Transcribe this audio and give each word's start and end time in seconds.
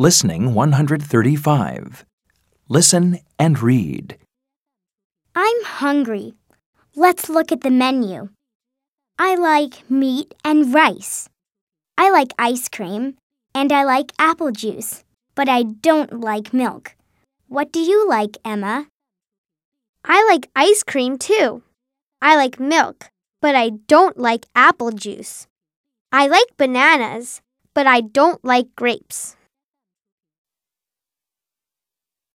Listening 0.00 0.54
135. 0.54 2.04
Listen 2.68 3.18
and 3.36 3.60
read. 3.60 4.16
I'm 5.34 5.64
hungry. 5.64 6.34
Let's 6.94 7.28
look 7.28 7.50
at 7.50 7.62
the 7.62 7.70
menu. 7.72 8.28
I 9.18 9.34
like 9.34 9.90
meat 9.90 10.36
and 10.44 10.72
rice. 10.72 11.28
I 11.98 12.12
like 12.12 12.32
ice 12.38 12.68
cream 12.68 13.16
and 13.52 13.72
I 13.72 13.82
like 13.82 14.12
apple 14.20 14.52
juice, 14.52 15.02
but 15.34 15.48
I 15.48 15.64
don't 15.64 16.20
like 16.20 16.54
milk. 16.54 16.94
What 17.48 17.72
do 17.72 17.80
you 17.80 18.08
like, 18.08 18.36
Emma? 18.44 18.86
I 20.04 20.24
like 20.30 20.48
ice 20.54 20.84
cream 20.84 21.18
too. 21.18 21.64
I 22.22 22.36
like 22.36 22.60
milk, 22.60 23.10
but 23.42 23.56
I 23.56 23.70
don't 23.88 24.16
like 24.16 24.46
apple 24.54 24.92
juice. 24.92 25.48
I 26.12 26.28
like 26.28 26.56
bananas, 26.56 27.42
but 27.74 27.88
I 27.88 28.00
don't 28.00 28.44
like 28.44 28.76
grapes. 28.76 29.34